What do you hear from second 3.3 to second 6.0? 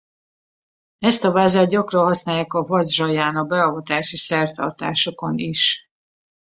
beavatási szertartásokon is.